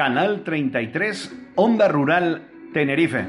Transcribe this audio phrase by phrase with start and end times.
[0.00, 2.40] Canal 33, Onda Rural,
[2.72, 3.22] Tenerife.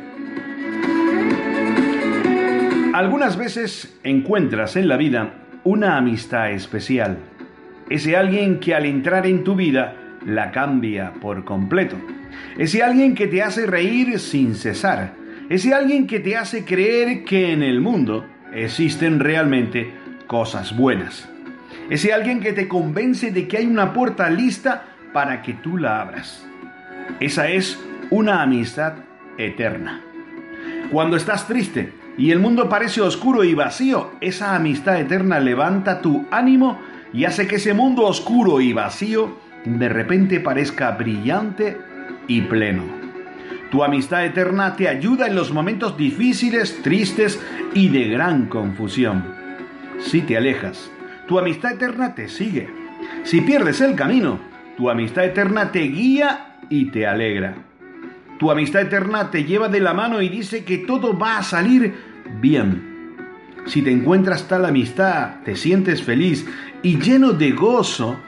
[2.94, 5.34] Algunas veces encuentras en la vida
[5.66, 7.18] una amistad especial.
[7.90, 11.98] Ese alguien que al entrar en tu vida la cambia por completo.
[12.58, 15.12] Ese alguien que te hace reír sin cesar.
[15.50, 19.92] Ese alguien que te hace creer que en el mundo existen realmente
[20.26, 21.28] cosas buenas.
[21.90, 26.00] Ese alguien que te convence de que hay una puerta lista para que tú la
[26.00, 26.48] abras.
[27.20, 27.80] Esa es
[28.10, 28.94] una amistad
[29.38, 30.02] eterna.
[30.92, 36.26] Cuando estás triste y el mundo parece oscuro y vacío, esa amistad eterna levanta tu
[36.32, 36.80] ánimo
[37.14, 41.78] y hace que ese mundo oscuro y vacío de repente parezca brillante
[42.28, 42.84] y pleno.
[43.70, 47.40] Tu amistad eterna te ayuda en los momentos difíciles, tristes
[47.74, 49.24] y de gran confusión.
[50.00, 50.92] Si te alejas,
[51.28, 52.70] tu amistad eterna te sigue.
[53.24, 54.40] Si pierdes el camino,
[54.78, 57.56] tu amistad eterna te guía y te alegra.
[58.40, 61.94] Tu amistad eterna te lleva de la mano y dice que todo va a salir
[62.40, 63.16] bien.
[63.66, 66.48] Si te encuentras tal amistad, te sientes feliz
[66.82, 68.20] y lleno de gozo,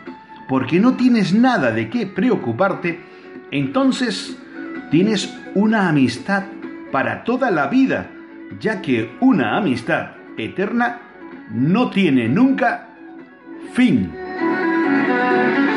[0.48, 3.00] porque no tienes nada de qué preocuparte,
[3.50, 4.38] entonces
[4.92, 6.44] tienes una amistad
[6.92, 8.12] para toda la vida,
[8.60, 11.02] ya que una amistad eterna
[11.52, 12.90] no tiene nunca
[13.74, 14.12] fin.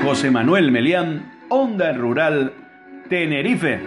[0.07, 2.53] José Manuel Melián, Onda Rural,
[3.09, 3.81] Tenerife.